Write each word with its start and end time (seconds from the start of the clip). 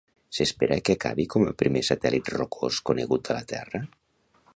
S'espera 0.35 0.77
que 0.87 0.95
acabi 0.99 1.25
com 1.33 1.45
el 1.49 1.53
primer 1.59 1.83
satèl·lit 1.89 2.31
rocós 2.37 2.79
conegut 2.91 3.29
de 3.29 3.37
la 3.39 3.45
Terra? 3.53 3.83